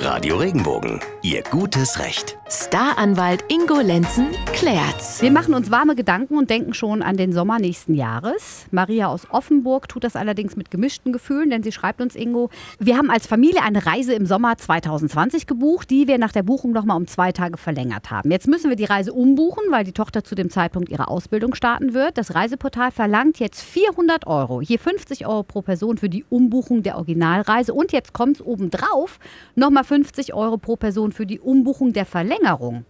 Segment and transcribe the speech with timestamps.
[0.00, 2.38] Radio Regenbogen, Ihr gutes Recht.
[2.48, 4.28] Staranwalt Ingo Lenzen
[4.58, 5.22] klärt's.
[5.22, 8.66] Wir machen uns warme Gedanken und denken schon an den Sommer nächsten Jahres.
[8.72, 12.50] Maria aus Offenburg tut das allerdings mit gemischten Gefühlen, denn sie schreibt uns, Ingo,
[12.80, 16.72] wir haben als Familie eine Reise im Sommer 2020 gebucht, die wir nach der Buchung
[16.72, 18.32] nochmal um zwei Tage verlängert haben.
[18.32, 21.94] Jetzt müssen wir die Reise umbuchen, weil die Tochter zu dem Zeitpunkt ihre Ausbildung starten
[21.94, 22.18] wird.
[22.18, 26.96] Das Reiseportal verlangt jetzt 400 Euro, je 50 Euro pro Person für die Umbuchung der
[26.96, 29.20] Originalreise und jetzt kommt es obendrauf
[29.54, 32.84] nochmal 50 Euro pro Person für die Umbuchung der Verlängerung.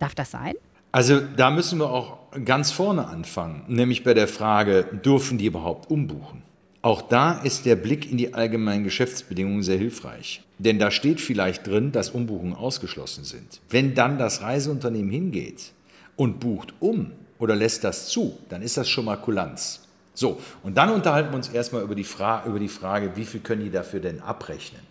[0.00, 0.54] Darf das sein?
[0.92, 5.90] Also da müssen wir auch ganz vorne anfangen, nämlich bei der Frage, dürfen die überhaupt
[5.90, 6.42] umbuchen?
[6.82, 10.42] Auch da ist der Blick in die allgemeinen Geschäftsbedingungen sehr hilfreich.
[10.58, 13.60] Denn da steht vielleicht drin, dass Umbuchungen ausgeschlossen sind.
[13.70, 15.72] Wenn dann das Reiseunternehmen hingeht
[16.16, 19.88] und bucht um oder lässt das zu, dann ist das schon mal Kulanz.
[20.14, 23.40] So, und dann unterhalten wir uns erstmal über die, Fra über die Frage, wie viel
[23.40, 24.82] können die dafür denn abrechnen?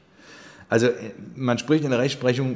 [0.67, 0.87] Also
[1.35, 2.55] man spricht in der Rechtsprechung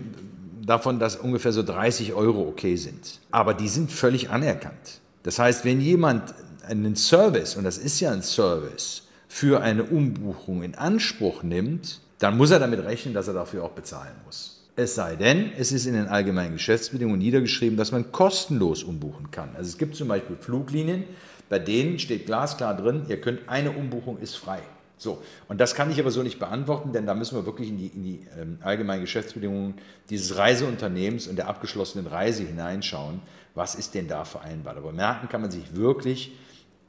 [0.66, 3.20] davon, dass ungefähr so 30 Euro okay sind.
[3.32, 5.02] Aber die sind völlig anerkannt.
[5.24, 6.34] Das heißt, wenn jemand
[6.68, 12.38] einen Service, und das ist ja ein Service, für eine Umbuchung in Anspruch nimmt, dann
[12.38, 14.64] muss er damit rechnen, dass er dafür auch bezahlen muss.
[14.78, 19.50] Es sei denn, es ist in den allgemeinen Geschäftsbedingungen niedergeschrieben, dass man kostenlos umbuchen kann.
[19.56, 21.06] Also es gibt zum Beispiel Fluglinien,
[21.50, 24.62] bei denen steht glasklar drin, ihr könnt eine Umbuchung ist frei.
[24.98, 27.78] So, und das kann ich aber so nicht beantworten, denn da müssen wir wirklich in
[27.78, 29.76] die, in die ähm, allgemeinen Geschäftsbedingungen
[30.10, 33.22] dieses Reiseunternehmens und der abgeschlossenen Reise hineinschauen.
[33.56, 34.78] Was ist denn da vereinbart?
[34.78, 36.34] Aber merken kann man sich wirklich,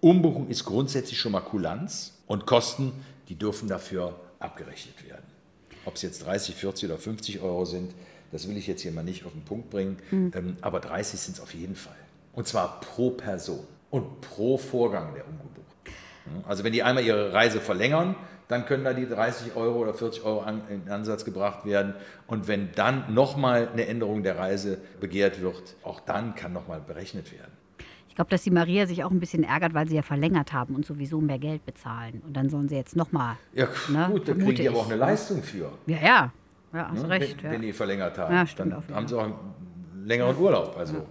[0.00, 2.92] Umbuchung ist grundsätzlich schon mal Kulanz und Kosten,
[3.28, 5.24] die dürfen dafür abgerechnet werden.
[5.84, 7.92] Ob es jetzt 30, 40 oder 50 Euro sind,
[8.30, 10.32] das will ich jetzt hier mal nicht auf den Punkt bringen, mhm.
[10.34, 11.96] ähm, aber 30 sind es auf jeden Fall.
[12.32, 15.55] Und zwar pro Person und pro Vorgang der Umbuchung.
[16.46, 18.16] Also wenn die einmal ihre Reise verlängern,
[18.48, 21.94] dann können da die 30 Euro oder 40 Euro in Ansatz gebracht werden.
[22.26, 27.32] Und wenn dann nochmal eine Änderung der Reise begehrt wird, auch dann kann nochmal berechnet
[27.32, 27.52] werden.
[28.08, 30.74] Ich glaube, dass die Maria sich auch ein bisschen ärgert, weil sie ja verlängert haben
[30.74, 32.22] und sowieso mehr Geld bezahlen.
[32.24, 33.36] Und dann sollen sie jetzt nochmal.
[33.52, 35.72] Ja, ne, gut, da kriegen die aber auch eine Leistung für.
[35.86, 36.32] Ja, ja.
[36.72, 37.08] Ja, hast ne?
[37.10, 37.36] recht.
[37.38, 37.50] Wenn, ja.
[37.52, 38.34] wenn, die verlängert haben.
[38.34, 40.76] Ja, stimmt dann haben sie auch einen längeren Urlaub.
[40.78, 41.06] Also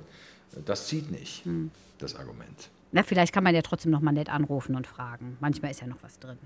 [0.66, 1.72] das zieht nicht, hm.
[2.00, 2.70] das Argument.
[2.96, 5.36] Na, vielleicht kann man ja trotzdem noch mal nett anrufen und fragen.
[5.42, 6.38] Manchmal ist ja noch was drin.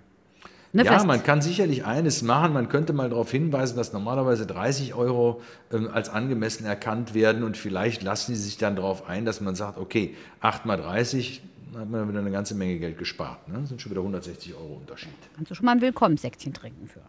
[0.74, 2.54] Ne, ja, man kann sicherlich eines machen.
[2.54, 7.56] Man könnte mal darauf hinweisen, dass normalerweise 30 Euro ähm, als angemessen erkannt werden und
[7.56, 11.82] vielleicht lassen sie sich dann darauf ein, dass man sagt, okay, 8 mal 30, dann
[11.82, 13.48] hat man wieder eine ganze Menge Geld gespart.
[13.48, 13.60] Ne?
[13.60, 15.14] Das sind schon wieder 160 Euro Unterschied.
[15.36, 17.02] Kannst du schon mal ein Willkommenssäckchen trinken für.